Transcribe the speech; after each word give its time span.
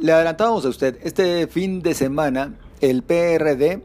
le 0.00 0.12
adelantábamos 0.12 0.64
a 0.64 0.68
usted, 0.68 0.98
este 1.02 1.46
fin 1.46 1.82
de 1.82 1.94
semana 1.94 2.54
el 2.80 3.02
PRD 3.02 3.82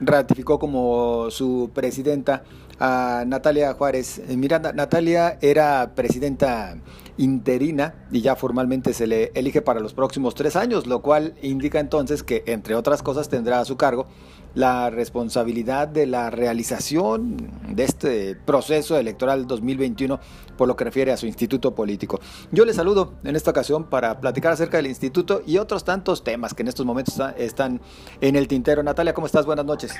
ratificó 0.00 0.58
como 0.58 1.30
su 1.30 1.70
presidenta 1.74 2.44
a 2.78 3.24
Natalia 3.26 3.72
Juárez 3.74 4.20
Miranda. 4.28 4.72
Natalia 4.72 5.38
era 5.40 5.92
presidenta 5.94 6.76
interina 7.16 7.94
y 8.10 8.20
ya 8.20 8.36
formalmente 8.36 8.92
se 8.92 9.06
le 9.06 9.32
elige 9.34 9.62
para 9.62 9.80
los 9.80 9.94
próximos 9.94 10.34
tres 10.34 10.56
años, 10.56 10.86
lo 10.86 11.00
cual 11.02 11.34
indica 11.42 11.80
entonces 11.80 12.22
que, 12.22 12.42
entre 12.46 12.74
otras 12.74 13.02
cosas, 13.02 13.28
tendrá 13.28 13.60
a 13.60 13.64
su 13.64 13.76
cargo 13.76 14.06
la 14.54 14.88
responsabilidad 14.90 15.88
de 15.88 16.06
la 16.06 16.30
realización 16.30 17.36
de 17.68 17.84
este 17.84 18.36
proceso 18.36 18.96
electoral 18.96 19.46
2021 19.46 20.20
por 20.56 20.68
lo 20.68 20.76
que 20.76 20.84
refiere 20.84 21.10
a 21.10 21.16
su 21.16 21.26
instituto 21.26 21.74
político. 21.74 22.20
Yo 22.52 22.64
le 22.64 22.72
saludo 22.72 23.14
en 23.24 23.34
esta 23.34 23.50
ocasión 23.50 23.90
para 23.90 24.20
platicar 24.20 24.52
acerca 24.52 24.76
del 24.76 24.86
instituto 24.86 25.42
y 25.44 25.58
otros 25.58 25.84
tantos 25.84 26.22
temas 26.22 26.54
que 26.54 26.62
en 26.62 26.68
estos 26.68 26.86
momentos 26.86 27.20
están 27.36 27.80
en 28.20 28.36
el 28.36 28.46
tintero. 28.46 28.82
Natalia, 28.82 29.12
¿cómo 29.12 29.26
estás? 29.26 29.44
Buenas 29.44 29.64
noches. 29.64 29.96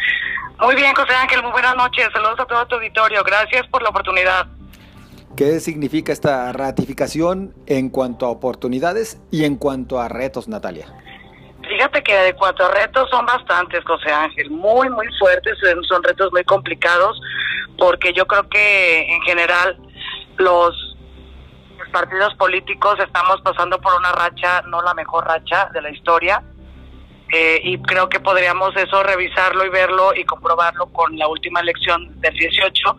Muy 0.60 0.76
bien, 0.76 0.94
José 0.94 1.14
Ángel, 1.14 1.42
muy 1.42 1.50
buenas 1.50 1.74
noches. 1.74 2.06
Saludos 2.12 2.38
a 2.38 2.46
todo 2.46 2.64
tu 2.66 2.76
auditorio. 2.76 3.24
Gracias 3.24 3.66
por 3.68 3.82
la 3.82 3.88
oportunidad. 3.88 4.46
¿Qué 5.36 5.58
significa 5.58 6.12
esta 6.12 6.52
ratificación 6.52 7.54
en 7.66 7.90
cuanto 7.90 8.26
a 8.26 8.28
oportunidades 8.28 9.20
y 9.32 9.44
en 9.44 9.56
cuanto 9.56 10.00
a 10.00 10.08
retos, 10.08 10.46
Natalia? 10.46 10.86
Fíjate 11.68 12.04
que 12.04 12.14
de 12.14 12.34
cuanto 12.34 12.64
a 12.64 12.70
retos 12.70 13.10
son 13.10 13.26
bastantes, 13.26 13.82
José 13.84 14.12
Ángel, 14.12 14.50
muy, 14.50 14.88
muy 14.90 15.08
fuertes, 15.18 15.58
son 15.88 16.04
retos 16.04 16.30
muy 16.30 16.44
complicados, 16.44 17.20
porque 17.78 18.12
yo 18.12 18.26
creo 18.26 18.48
que 18.48 19.12
en 19.12 19.20
general 19.22 19.76
los 20.36 20.96
partidos 21.92 22.32
políticos 22.36 22.96
estamos 23.04 23.40
pasando 23.42 23.80
por 23.80 23.92
una 23.94 24.12
racha, 24.12 24.62
no 24.68 24.82
la 24.82 24.94
mejor 24.94 25.26
racha 25.26 25.68
de 25.72 25.82
la 25.82 25.90
historia, 25.90 26.44
eh, 27.32 27.60
y 27.62 27.78
creo 27.78 28.08
que 28.08 28.20
podríamos 28.20 28.76
eso 28.76 29.02
revisarlo 29.02 29.64
y 29.64 29.68
verlo 29.68 30.14
y 30.14 30.24
comprobarlo 30.24 30.86
con 30.86 31.16
la 31.18 31.26
última 31.26 31.60
elección 31.60 32.20
del 32.20 32.34
18, 32.34 32.96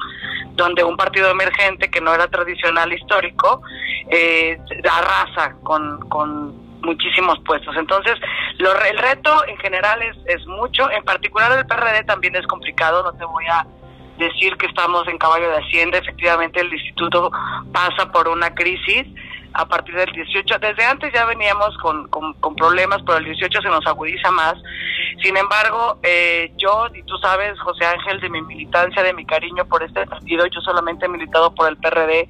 donde 0.54 0.84
un 0.84 0.98
partido 0.98 1.30
emergente 1.30 1.90
que 1.90 2.02
no 2.02 2.14
era 2.14 2.28
tradicional 2.28 2.92
histórico 2.92 3.62
eh, 4.10 4.58
arrasa 4.92 5.56
con, 5.64 6.10
con 6.10 6.82
muchísimos 6.82 7.40
puestos. 7.46 7.76
Entonces, 7.78 8.16
lo, 8.58 8.74
el 8.84 8.98
reto 8.98 9.46
en 9.48 9.58
general 9.58 10.02
es, 10.02 10.18
es 10.26 10.46
mucho, 10.48 10.90
en 10.92 11.04
particular 11.04 11.52
el 11.58 11.66
PRD 11.66 12.04
también 12.06 12.36
es 12.36 12.46
complicado, 12.48 13.04
no 13.04 13.14
te 13.14 13.26
voy 13.26 13.46
a 13.46 13.66
decir 14.18 14.56
que 14.58 14.68
estamos 14.68 15.08
en 15.08 15.18
caballo 15.18 15.50
de 15.50 15.58
Hacienda, 15.58 15.98
efectivamente 15.98 16.62
el 16.62 16.74
instituto 16.74 17.32
pasa 17.74 18.12
por 18.12 18.28
una 18.28 18.54
crisis 18.54 19.06
a 19.56 19.66
partir 19.66 19.96
del 19.96 20.12
18, 20.12 20.60
desde 20.60 20.84
antes 20.84 21.14
ya 21.14 21.24
veníamos 21.26 21.78
con, 21.78 22.08
con, 22.10 22.56
problemas, 22.56 23.02
pero 23.06 23.20
el 23.20 23.26
18 23.26 23.62
se 23.62 23.70
nos 23.70 23.86
agudiza 23.88 24.30
más. 24.32 24.56
Sin 25.24 25.38
embargo, 25.38 25.98
eh, 26.04 26.52
yo, 26.58 26.88
y 26.94 27.02
tú 27.04 27.18
sabes, 27.20 27.58
José 27.62 27.86
Ángel, 27.86 28.20
de 28.20 28.30
mi 28.30 28.42
militancia, 28.42 29.02
de 29.02 29.14
mi 29.14 29.26
cariño 29.26 29.66
por 29.66 29.82
este 29.82 30.06
partido, 30.06 30.46
yo 30.48 30.60
solamente 30.60 31.06
he 31.06 31.10
militado 31.10 31.56
por 31.56 31.70
el 31.70 31.78
PRD, 31.78 32.28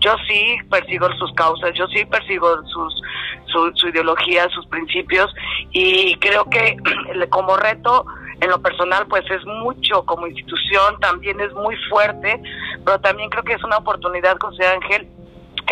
yo 0.00 0.16
sí 0.26 0.56
persigo 0.70 1.12
sus 1.18 1.32
causas, 1.34 1.72
yo 1.74 1.86
sí 1.88 2.06
persigo 2.06 2.48
sus, 2.66 3.02
su, 3.46 3.72
su 3.74 3.88
ideología, 3.88 4.48
sus 4.48 4.66
principios, 4.66 5.32
y 5.72 6.14
creo 6.16 6.48
que 6.48 6.78
como 7.30 7.56
reto, 7.58 8.06
en 8.40 8.48
lo 8.48 8.62
personal 8.62 9.06
pues 9.08 9.22
es 9.30 9.44
mucho 9.44 10.04
como 10.06 10.26
institución, 10.26 10.98
también 11.00 11.38
es 11.40 11.52
muy 11.52 11.76
fuerte, 11.90 12.42
pero 12.84 12.98
también 13.00 13.28
creo 13.28 13.44
que 13.44 13.52
es 13.52 13.62
una 13.62 13.76
oportunidad, 13.76 14.38
José 14.40 14.66
Ángel, 14.66 15.06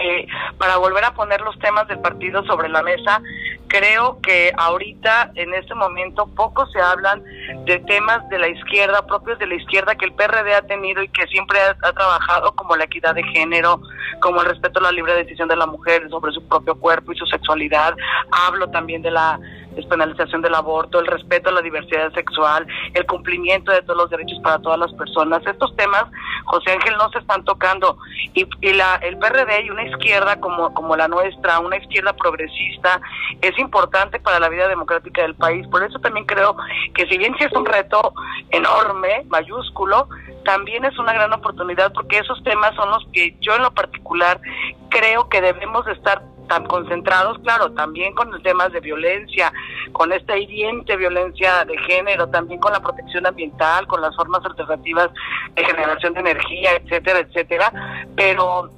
eh, 0.02 0.26
para 0.58 0.78
volver 0.78 1.04
a 1.04 1.14
poner 1.14 1.40
los 1.42 1.58
temas 1.58 1.86
del 1.88 2.00
partido 2.00 2.44
sobre 2.44 2.68
la 2.68 2.82
mesa. 2.82 3.20
Creo 3.68 4.20
que 4.20 4.52
ahorita, 4.56 5.30
en 5.34 5.54
este 5.54 5.74
momento, 5.74 6.26
poco 6.26 6.66
se 6.66 6.80
hablan 6.80 7.22
de 7.66 7.78
temas 7.80 8.28
de 8.28 8.38
la 8.38 8.48
izquierda, 8.48 9.06
propios 9.06 9.38
de 9.38 9.46
la 9.46 9.54
izquierda 9.54 9.94
que 9.94 10.06
el 10.06 10.12
PRD 10.12 10.54
ha 10.54 10.62
tenido 10.62 11.02
y 11.02 11.08
que 11.08 11.26
siempre 11.28 11.58
ha, 11.60 11.92
trabajado, 11.92 12.52
como 12.56 12.76
la 12.76 12.84
equidad 12.84 13.14
de 13.14 13.22
género, 13.24 13.80
como 14.20 14.40
el 14.40 14.48
respeto 14.48 14.80
a 14.80 14.84
la 14.84 14.92
libre 14.92 15.14
decisión 15.14 15.48
de 15.48 15.56
la 15.56 15.66
mujer 15.66 16.08
sobre 16.10 16.32
su 16.32 16.46
propio 16.48 16.74
cuerpo 16.76 17.12
y 17.12 17.16
su 17.16 17.26
sexualidad. 17.26 17.94
Hablo 18.32 18.70
también 18.70 19.02
de 19.02 19.10
la 19.10 19.38
despenalización 19.74 20.42
del 20.42 20.54
aborto, 20.54 21.00
el 21.00 21.06
respeto 21.06 21.50
a 21.50 21.52
la 21.52 21.62
diversidad 21.62 22.12
sexual, 22.12 22.66
el 22.94 23.06
cumplimiento 23.06 23.72
de 23.72 23.82
todos 23.82 23.96
los 23.96 24.10
derechos 24.10 24.38
para 24.42 24.58
todas 24.58 24.78
las 24.78 24.92
personas. 24.94 25.46
Estos 25.46 25.74
temas, 25.76 26.04
José 26.44 26.72
Ángel, 26.72 26.94
no 26.96 27.10
se 27.10 27.18
están 27.18 27.44
tocando. 27.44 27.98
Y, 28.34 28.46
y 28.60 28.72
la, 28.72 28.96
el 28.96 29.18
PRD 29.18 29.64
y 29.64 29.70
una 29.70 29.86
izquierda 29.86 30.40
como, 30.40 30.74
como 30.74 30.96
la 30.96 31.08
nuestra, 31.08 31.60
una 31.60 31.76
izquierda 31.76 32.12
progresista, 32.12 33.00
es 33.40 33.58
importante 33.58 34.20
para 34.20 34.40
la 34.40 34.48
vida 34.48 34.68
democrática 34.68 35.22
del 35.22 35.34
país. 35.34 35.66
Por 35.68 35.82
eso 35.82 35.98
también 36.00 36.26
creo 36.26 36.56
que 36.94 37.06
si 37.06 37.18
bien 37.18 37.34
sí 37.38 37.44
es 37.44 37.52
un 37.52 37.66
reto 37.66 38.14
enorme, 38.50 39.24
mayúsculo, 39.28 40.08
también 40.44 40.84
es 40.84 40.98
una 40.98 41.12
gran 41.12 41.32
oportunidad 41.32 41.92
porque 41.92 42.18
esos 42.18 42.42
temas 42.42 42.74
son 42.74 42.90
los 42.90 43.06
que 43.12 43.36
yo 43.40 43.54
en 43.54 43.62
lo 43.62 43.72
particular 43.72 44.40
creo 44.88 45.28
que 45.28 45.40
debemos 45.40 45.86
estar 45.88 46.22
tan 46.50 46.66
concentrados, 46.66 47.38
claro, 47.38 47.70
también 47.70 48.12
con 48.12 48.28
los 48.32 48.42
temas 48.42 48.72
de 48.72 48.80
violencia, 48.80 49.52
con 49.92 50.12
esta 50.12 50.36
hiriente 50.36 50.96
violencia 50.96 51.64
de 51.64 51.78
género, 51.78 52.28
también 52.28 52.58
con 52.58 52.72
la 52.72 52.80
protección 52.80 53.24
ambiental, 53.24 53.86
con 53.86 54.00
las 54.00 54.16
formas 54.16 54.44
alternativas 54.44 55.10
de 55.54 55.64
generación 55.64 56.12
de 56.14 56.20
energía, 56.20 56.74
etcétera, 56.74 57.20
etcétera, 57.20 57.72
pero 58.16 58.68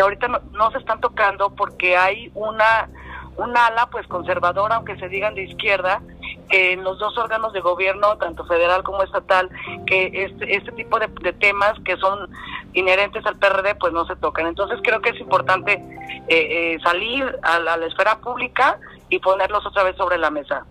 ahorita 0.00 0.26
no, 0.26 0.70
se 0.72 0.78
están 0.78 1.00
tocando 1.00 1.50
porque 1.50 1.96
hay 1.96 2.32
una 2.34 2.88
un 3.36 3.56
ala 3.56 3.88
pues 3.90 4.06
conservadora, 4.08 4.74
aunque 4.74 4.98
se 4.98 5.08
digan 5.08 5.34
de 5.34 5.44
izquierda, 5.44 6.02
en 6.50 6.82
los 6.82 6.98
dos 6.98 7.16
órganos 7.16 7.52
de 7.52 7.60
gobierno, 7.60 8.18
tanto 8.18 8.44
federal 8.44 8.82
como 8.82 9.02
estatal, 9.02 9.48
que 9.86 10.24
este, 10.24 10.56
este 10.56 10.72
tipo 10.72 10.98
de, 10.98 11.08
temas 11.34 11.74
que 11.84 11.96
son 11.96 12.28
inherentes 12.74 13.24
al 13.26 13.36
PRD 13.36 13.74
pues 13.76 13.92
no 13.92 14.06
se 14.06 14.16
tocan. 14.16 14.46
Entonces 14.46 14.78
creo 14.82 15.00
que 15.00 15.10
es 15.10 15.20
importante 15.20 15.72
eh, 15.72 16.74
eh, 16.74 16.78
salir 16.82 17.24
a 17.42 17.58
la, 17.58 17.74
esfera 17.86 18.18
pública 18.18 18.78
y 19.08 19.18
ponerlos 19.18 19.64
otra 19.66 19.82
vez 19.82 19.96
sobre 19.96 20.18
la 20.18 20.30
mesa. 20.30 20.64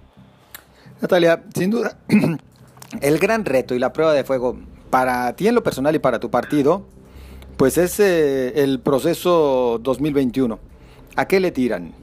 Natalia, 1.01 1.41
sin 1.53 1.71
duda, 1.71 1.97
el 3.01 3.19
gran 3.19 3.45
reto 3.45 3.75
y 3.75 3.79
la 3.79 3.93
prueba 3.93 4.13
de 4.13 4.23
fuego 4.23 4.57
para 4.89 5.33
ti 5.33 5.47
en 5.47 5.55
lo 5.55 5.63
personal 5.63 5.95
y 5.95 5.99
para 5.99 6.19
tu 6.19 6.29
partido, 6.29 6.85
pues 7.57 7.77
es 7.77 7.99
eh, 7.99 8.63
el 8.63 8.79
proceso 8.79 9.79
2021. 9.81 10.59
¿A 11.15 11.25
qué 11.25 11.39
le 11.39 11.51
tiran? 11.51 11.93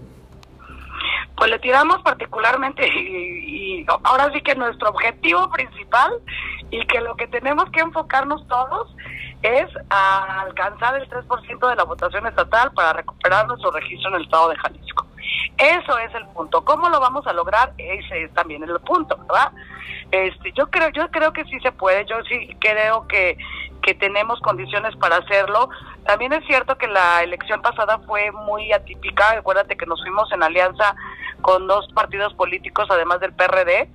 Pues 1.36 1.50
le 1.50 1.58
tiramos 1.58 2.02
particularmente 2.02 2.86
y, 2.98 3.84
ahora 4.04 4.30
sí 4.32 4.40
que 4.42 4.54
nuestro 4.54 4.90
objetivo 4.90 5.50
principal 5.50 6.12
y 6.70 6.84
que 6.86 7.00
lo 7.00 7.16
que 7.16 7.26
tenemos 7.28 7.70
que 7.70 7.80
enfocarnos 7.80 8.46
todos 8.48 8.94
es 9.46 9.68
a 9.90 10.40
alcanzar 10.40 10.96
el 10.96 11.08
3% 11.08 11.68
de 11.68 11.76
la 11.76 11.84
votación 11.84 12.26
estatal 12.26 12.72
para 12.72 12.92
recuperar 12.94 13.46
nuestro 13.46 13.70
registro 13.70 14.10
en 14.10 14.16
el 14.16 14.24
estado 14.24 14.48
de 14.48 14.56
Jalisco. 14.56 15.06
Eso 15.56 15.98
es 15.98 16.14
el 16.14 16.26
punto. 16.28 16.64
¿Cómo 16.64 16.88
lo 16.88 17.00
vamos 17.00 17.26
a 17.26 17.32
lograr? 17.32 17.72
Ese 17.78 18.24
es 18.24 18.34
también 18.34 18.62
el 18.62 18.78
punto, 18.80 19.16
¿verdad? 19.16 19.52
Este, 20.10 20.52
yo 20.52 20.68
creo, 20.70 20.90
yo 20.90 21.08
creo 21.10 21.32
que 21.32 21.44
sí 21.44 21.58
se 21.60 21.72
puede. 21.72 22.04
Yo 22.06 22.16
sí 22.28 22.56
creo 22.60 23.06
que 23.08 23.38
que 23.86 23.94
tenemos 23.94 24.40
condiciones 24.40 24.96
para 24.96 25.18
hacerlo. 25.18 25.70
También 26.04 26.32
es 26.32 26.44
cierto 26.46 26.76
que 26.76 26.88
la 26.88 27.22
elección 27.22 27.62
pasada 27.62 28.00
fue 28.00 28.32
muy 28.32 28.72
atípica. 28.72 29.30
Acuérdate 29.30 29.76
que 29.76 29.86
nos 29.86 30.02
fuimos 30.02 30.30
en 30.32 30.42
alianza 30.42 30.94
con 31.42 31.68
dos 31.68 31.86
partidos 31.94 32.34
políticos, 32.34 32.88
además 32.90 33.20
del 33.20 33.32
PRD, 33.32 33.88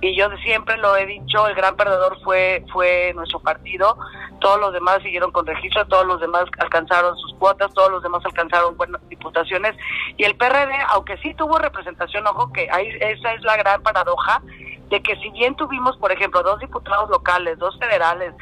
y 0.00 0.16
yo 0.16 0.28
siempre 0.42 0.76
lo 0.78 0.96
he 0.96 1.06
dicho, 1.06 1.46
el 1.46 1.54
gran 1.54 1.76
perdedor 1.76 2.18
fue 2.24 2.64
fue 2.72 3.12
nuestro 3.14 3.38
partido, 3.38 3.96
todos 4.40 4.58
los 4.58 4.72
demás 4.72 5.02
siguieron 5.02 5.30
con 5.30 5.46
registro, 5.46 5.86
todos 5.86 6.06
los 6.06 6.20
demás 6.20 6.44
alcanzaron 6.58 7.16
sus 7.18 7.34
cuotas, 7.34 7.72
todos 7.74 7.90
los 7.90 8.02
demás 8.02 8.24
alcanzaron 8.24 8.76
buenas 8.76 9.06
diputaciones, 9.08 9.76
y 10.16 10.24
el 10.24 10.36
PRD, 10.36 10.74
aunque 10.88 11.16
sí 11.18 11.34
tuvo 11.34 11.58
representación, 11.58 12.26
ojo 12.26 12.52
que 12.52 12.68
ahí, 12.72 12.88
esa 13.00 13.34
es 13.34 13.42
la 13.42 13.56
gran 13.56 13.82
paradoja, 13.82 14.42
de 14.88 15.02
que 15.02 15.16
si 15.16 15.30
bien 15.30 15.54
tuvimos, 15.56 15.96
por 15.96 16.12
ejemplo, 16.12 16.42
dos 16.42 16.60
diputados 16.60 17.10
locales, 17.10 17.58
dos 17.58 17.78
federales 17.78 18.34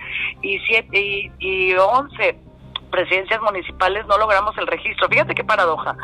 y 0.42 0.58
siete 0.60 1.00
y, 1.00 1.32
y 1.38 1.74
once 1.74 2.38
presidencias 2.90 3.40
municipales, 3.42 4.06
no 4.06 4.18
logramos 4.18 4.56
el 4.58 4.66
registro. 4.66 5.08
Fíjate 5.08 5.34
qué 5.34 5.42
paradoja. 5.42 5.96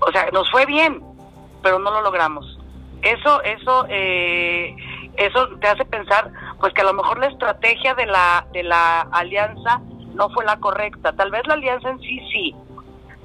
O 0.00 0.10
sea, 0.12 0.28
nos 0.32 0.50
fue 0.50 0.64
bien, 0.64 1.02
pero 1.62 1.78
no 1.78 1.90
lo 1.90 2.02
logramos. 2.02 2.58
Eso, 3.02 3.42
eso, 3.42 3.86
eh, 3.88 4.74
eso 5.16 5.48
te 5.60 5.68
hace 5.68 5.84
pensar, 5.84 6.30
pues 6.60 6.72
que 6.72 6.80
a 6.80 6.84
lo 6.84 6.94
mejor 6.94 7.18
la 7.18 7.26
estrategia 7.26 7.94
de 7.94 8.06
la 8.06 8.46
de 8.52 8.62
la 8.62 9.02
alianza 9.12 9.80
no 10.14 10.30
fue 10.30 10.44
la 10.44 10.58
correcta. 10.58 11.12
Tal 11.12 11.30
vez 11.30 11.46
la 11.46 11.54
alianza 11.54 11.90
en 11.90 12.00
sí 12.00 12.20
sí, 12.32 12.56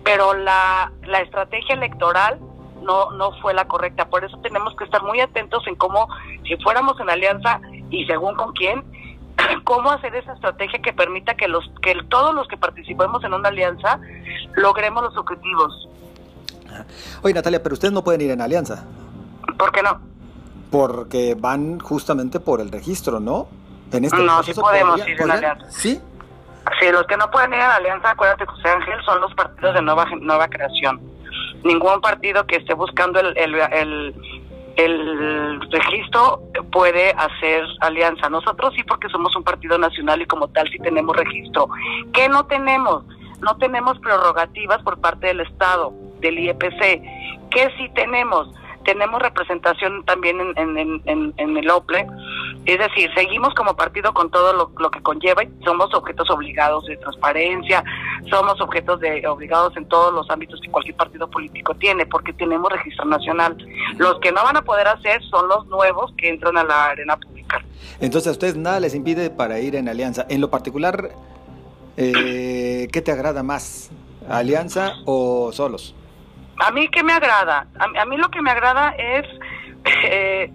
pero 0.03 0.33
la 0.33 0.91
la 1.03 1.19
estrategia 1.19 1.75
electoral 1.75 2.39
no 2.83 3.12
no 3.12 3.31
fue 3.41 3.53
la 3.53 3.65
correcta. 3.65 4.06
Por 4.06 4.24
eso 4.24 4.38
tenemos 4.38 4.75
que 4.75 4.83
estar 4.83 5.03
muy 5.03 5.19
atentos 5.19 5.65
en 5.68 5.75
cómo, 5.75 6.07
si 6.47 6.56
fuéramos 6.57 7.00
en 7.00 7.09
alianza 7.09 7.59
y 7.89 8.06
según 8.06 8.35
con 8.35 8.53
quién, 8.53 8.83
cómo 9.63 9.91
hacer 9.91 10.15
esa 10.15 10.33
estrategia 10.33 10.81
que 10.81 10.94
permita 10.94 11.35
que 11.35 11.47
los 11.47 11.69
que 11.81 11.95
todos 12.09 12.33
los 12.33 12.47
que 12.47 12.57
participemos 12.57 13.24
en 13.24 13.33
una 13.33 13.50
alianza 13.50 14.00
logremos 14.56 15.03
los 15.03 15.18
objetivos. 15.18 15.89
Oye, 17.21 17.33
Natalia, 17.33 17.62
pero 17.62 17.74
ustedes 17.74 17.94
no 17.94 18.03
pueden 18.03 18.21
ir 18.21 18.31
en 18.31 18.41
alianza. 18.41 18.85
¿Por 19.57 19.71
qué 19.71 19.83
no? 19.83 20.00
Porque 20.71 21.35
van 21.38 21.80
justamente 21.80 22.39
por 22.39 22.62
el 22.62 22.71
registro, 22.71 23.19
¿no? 23.19 23.47
En 23.91 24.06
este 24.06 24.18
no, 24.18 24.41
sí 24.41 24.53
podemos 24.53 25.07
ir 25.07 25.21
en 25.21 25.31
alianza. 25.31 25.69
¿Sí? 25.69 26.01
Sí, 26.80 26.91
los 26.91 27.06
que 27.06 27.18
no 27.18 27.30
pueden 27.30 27.53
ir 27.53 27.59
la 27.59 27.75
alianza, 27.75 28.12
acuérdate, 28.12 28.45
José 28.45 28.69
Ángel, 28.69 28.95
son 29.06 29.21
los 29.21 29.33
partidos 29.35 29.75
de 29.75 29.81
nueva 29.81 30.06
nueva 30.19 30.47
creación. 30.47 31.00
Ningún 31.63 32.01
partido 32.01 32.45
que 32.45 32.57
esté 32.57 32.74
buscando 32.74 33.19
el, 33.19 33.38
el, 33.38 34.15
el, 34.75 35.62
registro 35.71 36.42
puede 36.71 37.12
hacer 37.12 37.63
alianza. 37.81 38.30
Nosotros 38.30 38.74
sí, 38.75 38.83
porque 38.83 39.10
somos 39.10 39.36
un 39.36 39.44
partido 39.44 39.77
nacional 39.77 40.21
y 40.21 40.25
como 40.25 40.48
tal 40.50 40.69
sí 40.69 40.77
tenemos 40.80 41.15
registro. 41.15 41.68
¿Qué 42.13 42.27
no 42.30 42.45
tenemos? 42.45 43.04
No 43.42 43.57
tenemos 43.57 43.98
prerrogativas 44.00 44.81
por 44.83 45.00
parte 45.00 45.27
del 45.27 45.42
Estado, 45.42 45.94
del 46.19 46.39
IEPC. 46.39 46.80
¿Qué 47.50 47.69
sí 47.77 47.89
tenemos? 47.94 48.50
Tenemos 48.83 49.21
representación 49.21 50.03
también 50.06 50.39
en, 50.56 51.01
en, 51.38 51.57
el 51.57 51.69
OPLE, 51.69 52.07
es 52.65 52.80
decir, 52.80 53.09
seguimos 53.15 53.53
como 53.53 53.75
partido 53.75 54.13
con 54.13 54.30
todo 54.31 54.53
lo, 54.53 54.91
que 54.91 55.01
conlleva 55.01 55.44
y 55.44 55.50
somos 55.63 55.94
objetos 55.94 56.30
obligados 56.30 56.85
de 56.85 56.97
transparencia, 56.97 57.83
somos 58.30 58.59
objetos 58.62 59.00
de 59.00 59.27
obligados 59.27 59.75
en 59.77 59.85
todos 59.88 60.13
los 60.13 60.30
ámbitos 60.30 60.59
que 60.62 60.69
cualquier 60.69 60.95
partido 60.95 61.30
político 61.30 61.74
tiene, 61.75 62.06
porque 62.06 62.33
tenemos 62.33 62.71
registro 62.71 63.06
nacional. 63.06 63.57
Los 63.97 64.19
que 64.19 64.31
no 64.31 64.44
van 64.44 64.57
a 64.57 64.62
poder 64.62 64.88
hacer 64.88 65.21
son 65.24 65.47
los 65.47 65.65
nuevos 65.68 66.13
que 66.18 66.30
entran 66.30 66.57
a 66.57 66.63
la 66.63 66.85
arena 66.85 67.18
pública. 67.18 67.63
Entonces 68.00 68.30
a 68.30 68.31
ustedes 68.31 68.56
nada 68.56 68.80
les 68.80 68.95
impide 68.95 69.30
para 69.30 69.59
ir 69.59 69.75
en 69.75 69.89
alianza. 69.89 70.25
En 70.30 70.41
lo 70.41 70.50
particular, 70.50 71.09
eh, 71.97 72.88
¿qué 72.91 73.01
te 73.01 73.12
agrada 73.12 73.44
más? 73.44 73.91
¿Alianza 74.30 74.94
o 75.06 75.51
solos? 75.51 75.95
A 76.60 76.72
mí, 76.72 76.88
¿qué 76.90 77.04
me 77.04 77.14
agrada? 77.14 77.68
A, 77.80 78.06
mí 78.06 78.18
lo 78.18 78.30
que 78.30 78.42
me 78.42 78.52
agrada 78.52 78.90
es 78.98 79.26
eh, 80.06 80.52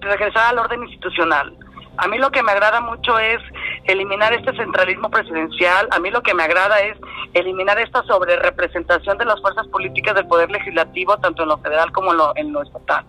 regresar 0.00 0.48
al 0.48 0.58
orden 0.58 0.82
institucional. 0.84 1.56
A 1.96 2.08
mí 2.08 2.16
lo 2.16 2.30
que 2.30 2.42
me 2.42 2.52
agrada 2.52 2.80
mucho 2.80 3.18
es 3.18 3.40
eliminar 3.84 4.32
este 4.32 4.56
centralismo 4.56 5.10
presidencial. 5.10 5.86
A 5.90 5.98
mí 5.98 6.10
lo 6.10 6.22
que 6.22 6.32
me 6.32 6.42
agrada 6.42 6.80
es 6.80 6.96
eliminar 7.34 7.78
esta 7.78 8.02
sobrerepresentación 8.04 9.18
de 9.18 9.26
las 9.26 9.40
fuerzas 9.42 9.66
políticas 9.68 10.14
del 10.14 10.26
poder 10.26 10.50
legislativo, 10.50 11.18
tanto 11.18 11.42
en 11.42 11.50
lo 11.50 11.58
federal 11.58 11.92
como 11.92 12.12
en 12.12 12.18
lo, 12.18 12.32
en 12.36 12.52
lo 12.52 12.62
estatal. 12.62 13.04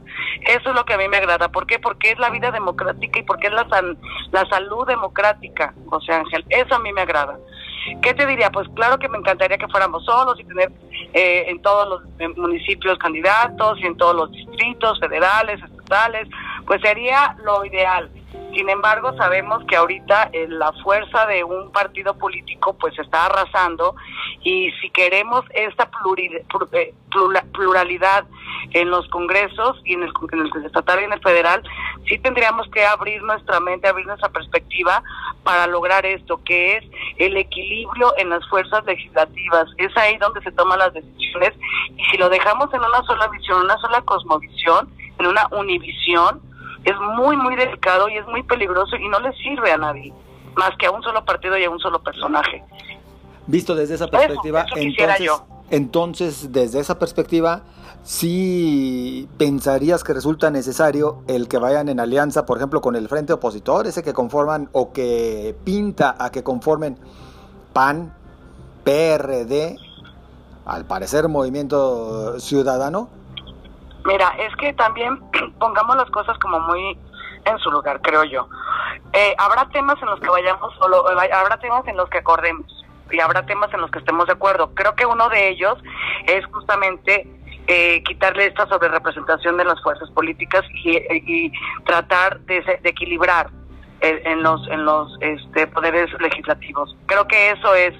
Eso 0.45 0.69
es 0.69 0.75
lo 0.75 0.83
que 0.83 0.95
a 0.95 0.97
mí 0.97 1.07
me 1.07 1.17
agrada. 1.17 1.49
¿Por 1.49 1.67
qué? 1.67 1.79
Porque 1.79 2.11
es 2.11 2.19
la 2.19 2.29
vida 2.31 2.51
democrática 2.51 3.19
y 3.19 3.23
porque 3.23 3.47
es 3.47 3.53
la, 3.53 3.65
la 4.31 4.49
salud 4.49 4.85
democrática, 4.85 5.73
José 5.87 6.13
Ángel. 6.13 6.43
Eso 6.49 6.75
a 6.75 6.79
mí 6.79 6.91
me 6.91 7.01
agrada. 7.01 7.37
¿Qué 8.01 8.13
te 8.13 8.25
diría? 8.25 8.51
Pues 8.51 8.67
claro 8.75 8.99
que 8.99 9.09
me 9.09 9.17
encantaría 9.17 9.57
que 9.57 9.67
fuéramos 9.67 10.05
solos 10.05 10.39
y 10.39 10.43
tener 10.43 10.71
eh, 11.13 11.45
en 11.47 11.61
todos 11.61 11.87
los 12.19 12.37
municipios 12.37 12.97
candidatos 12.97 13.79
y 13.79 13.85
en 13.85 13.97
todos 13.97 14.15
los 14.15 14.31
distritos 14.31 14.99
federales, 14.99 15.61
estatales, 15.63 16.27
pues 16.65 16.81
sería 16.81 17.35
lo 17.43 17.65
ideal. 17.65 18.09
Sin 18.53 18.69
embargo, 18.69 19.15
sabemos 19.15 19.63
que 19.65 19.77
ahorita 19.77 20.29
eh, 20.33 20.45
la 20.49 20.73
fuerza 20.83 21.25
de 21.25 21.43
un 21.43 21.71
partido 21.71 22.17
político 22.17 22.73
pues 22.73 22.97
está 22.99 23.27
arrasando 23.27 23.95
y 24.41 24.71
si 24.81 24.89
queremos 24.89 25.45
esta 25.53 25.89
eh, 26.73 26.93
pluralidad 27.53 28.25
en 28.71 28.89
los 28.89 29.07
congresos 29.09 29.81
y 29.85 29.93
en 29.93 30.03
el, 30.03 30.11
en 30.33 30.39
el 30.39 30.65
estatal 30.65 30.99
y 30.99 31.05
en 31.05 31.13
el 31.13 31.21
federal, 31.21 31.63
sí 32.07 32.19
tendríamos 32.19 32.69
que 32.69 32.85
abrir 32.85 33.23
nuestra 33.23 33.59
mente, 33.59 33.87
abrir 33.87 34.05
nuestra 34.05 34.29
perspectiva 34.29 35.01
para 35.43 35.67
lograr 35.67 36.05
esto, 36.05 36.41
que 36.43 36.77
es 36.77 36.83
el 37.21 37.37
equilibrio 37.37 38.13
en 38.17 38.29
las 38.29 38.47
fuerzas 38.49 38.83
legislativas. 38.85 39.67
Es 39.77 39.95
ahí 39.95 40.17
donde 40.17 40.41
se 40.41 40.51
toman 40.51 40.79
las 40.79 40.93
decisiones 40.93 41.51
y 41.95 42.03
si 42.05 42.17
lo 42.17 42.29
dejamos 42.29 42.73
en 42.73 42.79
una 42.79 43.03
sola 43.05 43.27
visión, 43.27 43.63
una 43.63 43.77
sola 43.77 44.01
cosmovisión, 44.01 44.89
en 45.19 45.27
una 45.27 45.47
univisión, 45.51 46.41
es 46.83 46.95
muy, 47.15 47.37
muy 47.37 47.55
delicado 47.55 48.09
y 48.09 48.17
es 48.17 48.25
muy 48.27 48.41
peligroso 48.43 48.95
y 48.95 49.07
no 49.07 49.19
le 49.19 49.31
sirve 49.33 49.71
a 49.71 49.77
nadie, 49.77 50.11
más 50.55 50.71
que 50.79 50.87
a 50.87 50.91
un 50.91 51.03
solo 51.03 51.23
partido 51.23 51.57
y 51.57 51.63
a 51.63 51.69
un 51.69 51.79
solo 51.79 52.01
personaje. 52.01 52.63
Visto 53.45 53.75
desde 53.75 53.95
esa 53.95 54.07
perspectiva, 54.07 54.65
entonces, 54.75 55.43
entonces, 55.69 56.51
desde 56.51 56.79
esa 56.79 56.97
perspectiva, 56.97 57.61
sí 58.03 59.29
pensarías 59.37 60.03
que 60.03 60.13
resulta 60.13 60.49
necesario 60.49 61.23
el 61.27 61.47
que 61.47 61.57
vayan 61.57 61.89
en 61.89 61.99
alianza, 61.99 62.45
por 62.45 62.57
ejemplo, 62.57 62.81
con 62.81 62.95
el 62.95 63.07
frente 63.07 63.33
opositor, 63.33 63.87
ese 63.87 64.03
que 64.03 64.13
conforman 64.13 64.69
o 64.73 64.91
que 64.91 65.55
pinta 65.63 66.15
a 66.19 66.31
que 66.31 66.43
conformen 66.43 66.97
PAN, 67.73 68.13
PRD, 68.83 69.77
al 70.65 70.85
parecer 70.85 71.27
Movimiento 71.27 72.39
Ciudadano. 72.39 73.09
Mira, 74.05 74.29
es 74.39 74.55
que 74.55 74.73
también 74.73 75.19
pongamos 75.59 75.95
las 75.95 76.09
cosas 76.09 76.37
como 76.39 76.59
muy 76.59 76.97
en 77.45 77.57
su 77.59 77.71
lugar, 77.71 78.01
creo 78.01 78.23
yo. 78.23 78.47
Eh, 79.13 79.35
habrá 79.37 79.67
temas 79.69 80.01
en 80.01 80.09
los 80.09 80.19
que 80.19 80.29
vayamos, 80.29 80.73
solo, 80.79 81.05
habrá 81.07 81.57
temas 81.59 81.87
en 81.87 81.97
los 81.97 82.09
que 82.09 82.19
acordemos 82.19 82.65
y 83.11 83.19
habrá 83.19 83.45
temas 83.45 83.73
en 83.73 83.81
los 83.81 83.91
que 83.91 83.99
estemos 83.99 84.27
de 84.27 84.33
acuerdo. 84.33 84.73
Creo 84.73 84.95
que 84.95 85.05
uno 85.05 85.27
de 85.29 85.49
ellos 85.49 85.77
es 86.27 86.45
justamente 86.47 87.40
eh, 87.67 88.01
quitarle 88.03 88.47
esta 88.47 88.67
sobrerepresentación 88.67 89.57
de 89.57 89.65
las 89.65 89.81
fuerzas 89.81 90.09
políticas 90.11 90.63
y, 90.83 91.51
tratar 91.85 92.39
de, 92.41 92.63
equilibrar 92.83 93.49
en, 94.01 94.41
los 94.41 94.67
en 94.67 94.83
los 94.83 95.15
este, 95.21 95.67
poderes 95.67 96.09
legislativos. 96.19 96.95
Creo 97.05 97.27
que 97.27 97.51
eso 97.51 97.75
es 97.75 97.93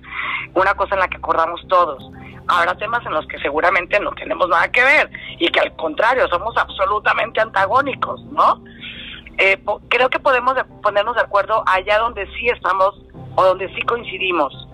una 0.53 0.73
cosa 0.73 0.95
en 0.95 1.01
la 1.01 1.07
que 1.07 1.17
acordamos 1.17 1.61
todos. 1.67 2.09
Habrá 2.47 2.75
temas 2.75 3.05
en 3.05 3.13
los 3.13 3.25
que 3.27 3.37
seguramente 3.39 3.99
no 3.99 4.11
tenemos 4.13 4.49
nada 4.49 4.69
que 4.71 4.83
ver 4.83 5.09
y 5.37 5.47
que 5.49 5.59
al 5.59 5.75
contrario 5.75 6.27
somos 6.27 6.57
absolutamente 6.57 7.39
antagónicos, 7.39 8.23
¿no? 8.25 8.63
Eh, 9.37 9.63
creo 9.89 10.09
que 10.09 10.19
podemos 10.19 10.55
ponernos 10.83 11.15
de 11.15 11.21
acuerdo 11.21 11.63
allá 11.65 11.99
donde 11.99 12.25
sí 12.37 12.49
estamos 12.49 13.01
o 13.35 13.43
donde 13.43 13.73
sí 13.73 13.81
coincidimos 13.83 14.67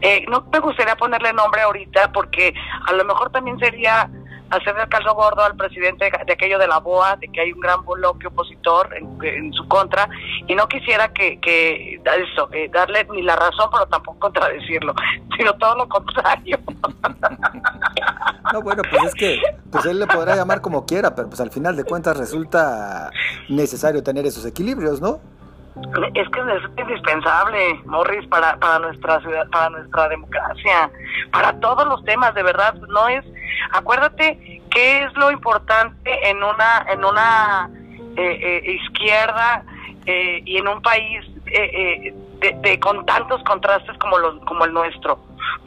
eh, 0.00 0.24
no 0.28 0.44
me 0.52 0.58
gustaría 0.58 0.96
ponerle 0.96 1.32
nombre 1.32 1.62
ahorita 1.62 2.10
porque 2.12 2.54
a 2.86 2.92
lo 2.92 3.04
mejor 3.04 3.30
también 3.30 3.58
sería 3.58 4.10
hacer 4.52 4.76
el 4.78 4.88
caldo 4.88 5.14
gordo 5.14 5.42
al 5.42 5.56
presidente 5.56 6.10
de 6.26 6.32
aquello 6.32 6.58
de 6.58 6.66
la 6.66 6.78
BOA, 6.78 7.16
de 7.16 7.28
que 7.28 7.40
hay 7.40 7.52
un 7.52 7.60
gran 7.60 7.84
bloque 7.84 8.26
opositor 8.26 8.94
en, 8.94 9.52
su 9.52 9.66
contra, 9.66 10.08
y 10.46 10.54
no 10.54 10.68
quisiera 10.68 11.08
que, 11.12 11.40
que 11.40 11.94
eso, 11.94 12.48
eh, 12.52 12.68
darle 12.72 13.06
ni 13.12 13.22
la 13.22 13.36
razón, 13.36 13.68
pero 13.72 13.86
tampoco 13.86 14.18
contradecirlo, 14.18 14.94
sino 15.38 15.54
todo 15.54 15.76
lo 15.76 15.88
contrario. 15.88 16.58
No, 18.52 18.60
bueno, 18.60 18.82
pues 18.90 19.04
es 19.04 19.14
que 19.14 19.40
pues 19.70 19.86
él 19.86 19.98
le 19.98 20.06
podrá 20.06 20.36
llamar 20.36 20.60
como 20.60 20.84
quiera, 20.84 21.14
pero 21.14 21.28
pues 21.28 21.40
al 21.40 21.50
final 21.50 21.76
de 21.76 21.84
cuentas 21.84 22.16
resulta 22.16 23.10
necesario 23.48 24.02
tener 24.02 24.26
esos 24.26 24.44
equilibrios, 24.44 25.00
¿no? 25.00 25.20
Es 26.14 26.28
que 26.28 26.40
es 26.40 26.78
indispensable, 26.78 27.80
Morris, 27.86 28.26
para, 28.28 28.56
para 28.56 28.78
nuestra 28.80 29.20
ciudad, 29.20 29.48
para 29.50 29.70
nuestra 29.70 30.08
democracia, 30.08 30.90
para 31.32 31.58
todos 31.60 31.86
los 31.86 32.04
temas, 32.04 32.34
de 32.34 32.42
verdad, 32.42 32.74
no 32.88 33.08
es, 33.08 33.24
acuérdate 33.72 34.60
qué 34.70 35.04
es 35.04 35.14
lo 35.14 35.30
importante 35.30 36.28
en 36.28 36.42
una, 36.42 36.86
en 36.90 37.04
una 37.04 37.70
eh, 38.16 38.38
eh, 38.42 38.72
izquierda 38.72 39.64
eh, 40.04 40.42
y 40.44 40.58
en 40.58 40.68
un 40.68 40.82
país 40.82 41.24
de, 41.44 42.80
con 42.80 43.04
tantos 43.06 43.42
contrastes 43.44 43.96
como 43.98 44.18
los, 44.18 44.44
como 44.44 44.64
el 44.64 44.72
nuestro, 44.72 45.18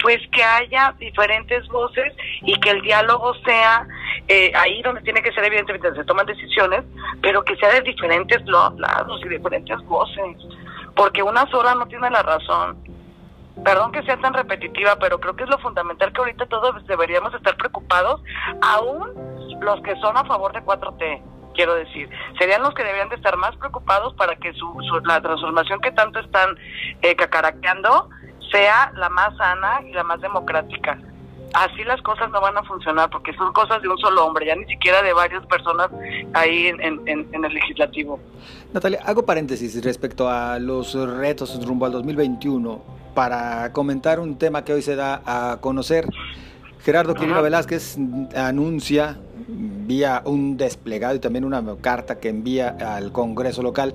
pues 0.01 0.19
que 0.31 0.43
haya 0.43 0.93
diferentes 1.00 1.67
voces 1.69 2.13
y 2.41 2.59
que 2.59 2.71
el 2.71 2.81
diálogo 2.81 3.33
sea 3.45 3.88
eh, 4.27 4.51
ahí 4.55 4.82
donde 4.82 5.01
tiene 5.01 5.22
que 5.22 5.32
ser 5.32 5.44
evidentemente 5.44 5.94
se 5.94 6.03
toman 6.03 6.25
decisiones, 6.25 6.84
pero 7.22 7.44
que 7.44 7.55
sea 7.58 7.72
de 7.74 7.82
diferentes 7.82 8.44
lados 8.46 9.22
y 9.24 9.29
diferentes 9.29 9.77
voces, 9.86 10.38
porque 10.96 11.22
una 11.22 11.46
sola 11.51 11.75
no 11.75 11.88
tiene 11.88 12.10
la 12.10 12.24
razón. 12.24 12.77
Perdón 13.63 13.91
que 13.91 14.03
sea 14.03 14.17
tan 14.17 14.34
repetitiva, 14.34 14.98
pero 15.00 15.20
creo 15.20 15.36
que 15.36 15.44
es 15.44 15.50
lo 15.50 15.60
fundamental 15.60 16.12
que 16.12 16.20
ahorita 16.20 16.46
todos 16.48 16.86
deberíamos 16.88 17.34
estar 17.34 17.55
preocupados, 17.55 18.22
aún 18.62 19.13
los 19.62 19.82
que 19.82 19.96
son 19.98 20.17
a 20.17 20.25
favor 20.25 20.51
de 20.53 20.62
4T 20.62 21.22
quiero 21.53 21.74
decir, 21.75 22.10
serían 22.38 22.62
los 22.62 22.74
que 22.74 22.84
deberían 22.84 23.08
de 23.08 23.15
estar 23.15 23.38
más 23.38 23.55
preocupados 23.55 24.13
para 24.15 24.36
que 24.36 24.51
su, 24.53 25.01
la 25.05 25.22
transformación 25.22 25.79
que 25.79 25.91
tanto 25.91 26.20
están 26.20 26.58
eh, 27.01 27.15
cacaraqueando 27.15 28.10
sea 28.51 28.91
la 28.96 29.08
más 29.08 29.38
sana 29.38 29.79
y 29.88 29.94
la 29.94 30.03
más 30.03 30.20
democrática 30.20 31.00
así 31.53 31.83
las 31.83 32.01
cosas 32.01 32.29
no 32.31 32.41
van 32.41 32.57
a 32.57 32.63
funcionar 32.63 33.09
porque 33.09 33.33
son 33.33 33.53
cosas 33.53 33.81
de 33.81 33.87
un 33.87 33.97
solo 33.97 34.25
hombre, 34.25 34.47
ya 34.47 34.55
ni 34.55 34.65
siquiera 34.65 35.01
de 35.01 35.13
varias 35.13 35.45
personas 35.45 35.89
ahí 36.33 36.67
en, 36.67 37.05
el 37.05 37.53
legislativo. 37.53 38.19
Natalia, 38.73 38.99
hago 39.05 39.25
paréntesis 39.25 39.83
respecto 39.83 40.29
a 40.29 40.59
los 40.59 40.93
retos 40.93 41.65
rumbo 41.65 41.85
al 41.85 41.91
2021 41.93 42.81
para 43.13 43.71
comentar 43.71 44.19
un 44.19 44.37
tema 44.37 44.63
que 44.63 44.73
hoy 44.73 44.81
se 44.81 44.95
da 44.95 45.21
a 45.25 45.57
conocer. 45.61 46.07
Gerardo 46.83 47.15
Quirino 47.15 47.41
Velázquez 47.41 47.97
anuncia 48.35 49.17
vía 49.47 50.21
un 50.25 50.57
desplegado 50.57 51.15
y 51.15 51.19
también 51.19 51.45
una 51.45 51.63
carta 51.81 52.19
que 52.19 52.29
envía 52.29 52.75
al 52.79 53.11
Congreso 53.11 53.63
local 53.63 53.93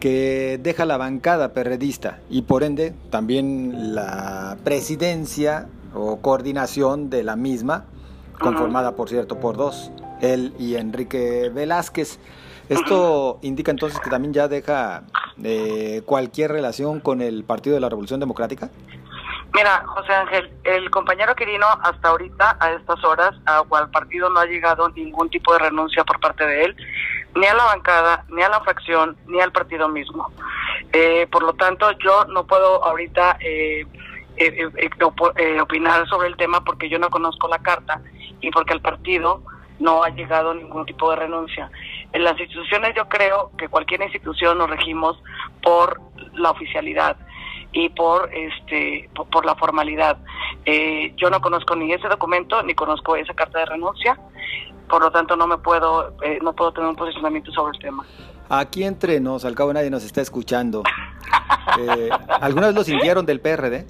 que 0.00 0.58
deja 0.62 0.84
la 0.84 0.96
bancada 0.98 1.52
perredista 1.52 2.20
y 2.28 2.42
por 2.42 2.62
ende 2.62 2.92
también 3.10 3.94
la 3.94 4.58
presidencia 4.62 5.68
o 5.96 6.20
coordinación 6.20 7.10
de 7.10 7.24
la 7.24 7.36
misma, 7.36 7.84
conformada 8.38 8.96
por 8.96 9.08
cierto 9.08 9.40
por 9.40 9.56
dos 9.56 9.90
él 10.20 10.54
y 10.58 10.76
Enrique 10.76 11.50
Velázquez. 11.52 12.18
Esto 12.68 13.38
indica 13.42 13.70
entonces 13.70 14.00
que 14.00 14.10
también 14.10 14.32
ya 14.32 14.48
deja 14.48 15.04
eh, 15.42 16.02
cualquier 16.04 16.50
relación 16.52 17.00
con 17.00 17.20
el 17.20 17.44
Partido 17.44 17.74
de 17.74 17.80
la 17.80 17.88
Revolución 17.88 18.18
Democrática. 18.18 18.70
Mira, 19.54 19.84
José 19.86 20.12
Ángel, 20.12 20.50
el 20.64 20.90
compañero 20.90 21.34
Quirino 21.34 21.66
hasta 21.82 22.08
ahorita, 22.08 22.58
a 22.60 22.72
estas 22.72 23.02
horas, 23.04 23.34
al 23.46 23.90
partido 23.90 24.28
no 24.28 24.40
ha 24.40 24.44
llegado 24.44 24.88
ningún 24.90 25.30
tipo 25.30 25.52
de 25.52 25.60
renuncia 25.60 26.04
por 26.04 26.20
parte 26.20 26.44
de 26.44 26.64
él, 26.64 26.76
ni 27.34 27.46
a 27.46 27.54
la 27.54 27.64
bancada, 27.64 28.24
ni 28.28 28.42
a 28.42 28.48
la 28.50 28.60
fracción, 28.60 29.16
ni 29.26 29.40
al 29.40 29.52
partido 29.52 29.88
mismo. 29.88 30.30
Eh, 30.92 31.26
por 31.30 31.42
lo 31.42 31.54
tanto, 31.54 31.90
yo 31.92 32.26
no 32.26 32.46
puedo 32.46 32.84
ahorita 32.84 33.38
eh, 33.40 33.86
eh, 34.36 35.60
opinar 35.60 36.08
sobre 36.08 36.28
el 36.28 36.36
tema 36.36 36.62
porque 36.64 36.88
yo 36.88 36.98
no 36.98 37.10
conozco 37.10 37.48
la 37.48 37.58
carta 37.58 38.00
y 38.40 38.50
porque 38.50 38.74
el 38.74 38.80
partido 38.80 39.42
no 39.78 40.02
ha 40.02 40.08
llegado 40.10 40.54
ningún 40.54 40.86
tipo 40.86 41.10
de 41.10 41.16
renuncia. 41.16 41.70
En 42.12 42.24
las 42.24 42.38
instituciones 42.38 42.94
yo 42.96 43.08
creo 43.08 43.50
que 43.58 43.68
cualquier 43.68 44.02
institución 44.02 44.58
nos 44.58 44.70
regimos 44.70 45.22
por 45.62 46.00
la 46.34 46.50
oficialidad 46.50 47.16
y 47.72 47.88
por 47.90 48.30
este 48.32 49.08
por, 49.14 49.44
la 49.44 49.54
formalidad. 49.54 50.16
Eh, 50.64 51.12
yo 51.16 51.30
no 51.30 51.40
conozco 51.40 51.76
ni 51.76 51.92
ese 51.92 52.08
documento 52.08 52.62
ni 52.62 52.74
conozco 52.74 53.16
esa 53.16 53.34
carta 53.34 53.58
de 53.60 53.66
renuncia, 53.66 54.18
por 54.88 55.02
lo 55.02 55.10
tanto 55.10 55.36
no 55.36 55.46
me 55.46 55.58
puedo 55.58 56.14
eh, 56.22 56.38
no 56.42 56.54
puedo 56.54 56.72
tener 56.72 56.88
un 56.88 56.96
posicionamiento 56.96 57.52
sobre 57.52 57.76
el 57.76 57.82
tema. 57.82 58.04
Aquí 58.48 58.84
entre 58.84 59.20
nos, 59.20 59.44
al 59.44 59.54
cabo 59.54 59.72
nadie 59.72 59.90
nos 59.90 60.04
está 60.04 60.20
escuchando. 60.20 60.82
Eh, 61.78 62.08
¿Alguna 62.40 62.68
vez 62.68 62.76
lo 62.76 62.84
sintieron 62.84 63.26
del 63.26 63.40
PRD? 63.40 63.86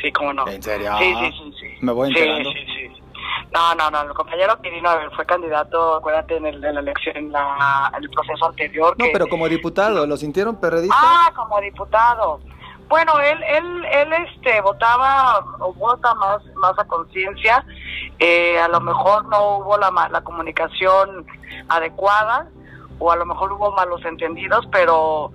Sí, 0.00 0.12
cómo 0.12 0.32
no. 0.32 0.46
¿En 0.46 0.62
serio? 0.62 0.92
Sí, 0.98 1.14
sí, 1.14 1.32
sí. 1.32 1.52
sí. 1.60 1.66
Me 1.80 1.92
voy 1.92 2.08
enterando. 2.08 2.50
Sí, 2.52 2.58
sí, 2.66 2.88
sí. 2.94 3.02
No, 3.52 3.74
no, 3.74 3.90
no, 3.90 4.02
el 4.02 4.14
compañero 4.14 4.60
Quirino 4.60 4.90
fue 5.16 5.24
candidato, 5.24 5.96
acuérdate, 5.96 6.36
en, 6.36 6.46
el, 6.46 6.62
en 6.62 6.74
la 6.74 6.80
elección, 6.80 7.16
en, 7.16 7.32
la, 7.32 7.90
el 8.00 8.10
proceso 8.10 8.46
anterior. 8.46 8.94
No, 8.98 9.06
pero 9.12 9.26
como 9.26 9.48
diputado, 9.48 10.06
¿lo 10.06 10.16
sintieron 10.16 10.56
perredista? 10.56 10.94
Ah, 10.98 11.32
como 11.34 11.60
diputado. 11.60 12.40
Bueno, 12.88 13.18
él, 13.20 13.42
él, 13.42 13.84
él 13.84 14.12
este, 14.12 14.60
votaba 14.60 15.44
o 15.60 15.72
vota 15.74 16.14
más, 16.14 16.42
más 16.56 16.78
a 16.78 16.84
conciencia. 16.84 17.64
Eh, 18.18 18.58
a 18.58 18.68
lo 18.68 18.80
mejor 18.80 19.26
no 19.26 19.58
hubo 19.58 19.76
la, 19.78 19.90
la 20.10 20.20
comunicación 20.22 21.26
adecuada 21.68 22.48
o 22.98 23.12
a 23.12 23.16
lo 23.16 23.26
mejor 23.26 23.52
hubo 23.52 23.72
malos 23.72 24.04
entendidos, 24.04 24.66
pero 24.72 25.32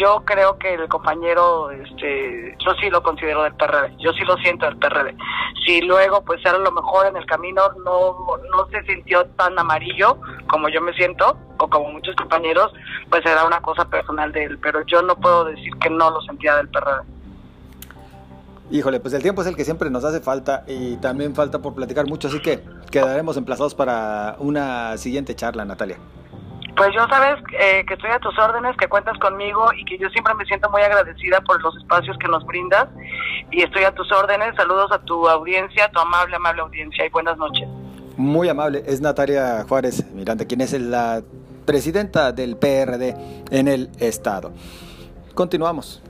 yo 0.00 0.22
creo 0.24 0.56
que 0.58 0.74
el 0.74 0.88
compañero, 0.88 1.70
este, 1.70 2.56
yo 2.58 2.72
sí 2.80 2.88
lo 2.88 3.02
considero 3.02 3.42
del 3.42 3.54
PRD, 3.54 3.96
yo 3.98 4.12
sí 4.12 4.24
lo 4.24 4.36
siento 4.38 4.64
del 4.64 4.78
PRD. 4.78 5.14
Si 5.66 5.82
luego, 5.82 6.22
pues 6.24 6.44
a 6.46 6.56
lo 6.56 6.72
mejor 6.72 7.06
en 7.06 7.16
el 7.16 7.26
camino 7.26 7.62
no, 7.84 8.16
no 8.56 8.66
se 8.70 8.82
sintió 8.84 9.26
tan 9.36 9.58
amarillo 9.58 10.18
como 10.48 10.68
yo 10.70 10.80
me 10.80 10.94
siento, 10.94 11.36
o 11.58 11.68
como 11.68 11.92
muchos 11.92 12.16
compañeros, 12.16 12.72
pues 13.10 13.24
era 13.26 13.44
una 13.44 13.60
cosa 13.60 13.84
personal 13.84 14.32
de 14.32 14.44
él, 14.44 14.58
pero 14.58 14.84
yo 14.86 15.02
no 15.02 15.14
puedo 15.16 15.44
decir 15.44 15.72
que 15.76 15.90
no 15.90 16.10
lo 16.10 16.22
sentía 16.22 16.56
del 16.56 16.68
PRD. 16.68 17.02
Híjole, 18.70 19.00
pues 19.00 19.12
el 19.14 19.22
tiempo 19.22 19.42
es 19.42 19.48
el 19.48 19.56
que 19.56 19.64
siempre 19.64 19.90
nos 19.90 20.04
hace 20.04 20.20
falta 20.20 20.64
y 20.66 20.96
también 20.96 21.34
falta 21.34 21.58
por 21.58 21.74
platicar 21.74 22.06
mucho, 22.06 22.28
así 22.28 22.40
que 22.40 22.62
quedaremos 22.90 23.36
emplazados 23.36 23.74
para 23.74 24.36
una 24.38 24.96
siguiente 24.96 25.34
charla, 25.34 25.64
Natalia. 25.64 25.98
Pues 26.80 26.94
yo 26.94 27.06
sabes 27.10 27.36
eh, 27.60 27.84
que 27.86 27.92
estoy 27.92 28.08
a 28.08 28.18
tus 28.20 28.38
órdenes, 28.38 28.74
que 28.78 28.88
cuentas 28.88 29.18
conmigo 29.18 29.66
y 29.76 29.84
que 29.84 29.98
yo 29.98 30.08
siempre 30.08 30.32
me 30.32 30.46
siento 30.46 30.70
muy 30.70 30.80
agradecida 30.80 31.42
por 31.42 31.62
los 31.62 31.76
espacios 31.76 32.16
que 32.16 32.26
nos 32.26 32.42
brindas 32.46 32.88
y 33.50 33.60
estoy 33.60 33.84
a 33.84 33.92
tus 33.92 34.10
órdenes. 34.10 34.56
Saludos 34.56 34.90
a 34.90 34.98
tu 35.00 35.28
audiencia, 35.28 35.90
tu 35.90 36.00
amable, 36.00 36.36
amable 36.36 36.62
audiencia 36.62 37.04
y 37.04 37.10
buenas 37.10 37.36
noches. 37.36 37.68
Muy 38.16 38.48
amable, 38.48 38.82
es 38.86 39.02
Natalia 39.02 39.62
Juárez 39.68 40.10
Miranda, 40.14 40.46
quien 40.46 40.62
es 40.62 40.72
la 40.72 41.22
presidenta 41.66 42.32
del 42.32 42.56
PRD 42.56 43.14
en 43.50 43.68
el 43.68 43.90
estado. 43.98 44.50
Continuamos. 45.34 46.02